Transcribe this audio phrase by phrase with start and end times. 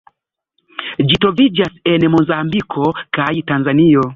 [1.11, 4.09] Ĝi troviĝas en Mozambiko kaj Tanzanio.